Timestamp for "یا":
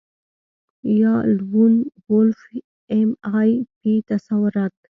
0.99-1.13